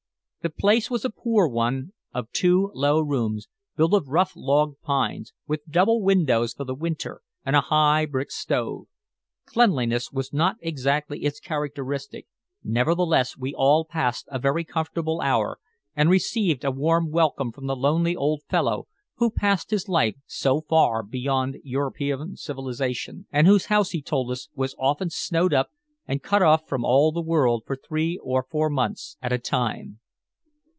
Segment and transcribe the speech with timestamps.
[0.43, 5.33] The place was a poor one of two low rooms, built of rough log pines,
[5.45, 8.85] with double windows for the winter and a high brick stove.
[9.45, 12.25] Cleanliness was not exactly its characteristic,
[12.63, 15.59] nevertheless we all passed a very comfortable hour,
[15.95, 18.87] and received a warm welcome from the lonely old fellow
[19.17, 24.49] who passed his life so far beyond European civilization, and whose house, he told us,
[24.55, 25.69] was often snowed up
[26.07, 29.99] and cut off from all the world for three or four months at a time.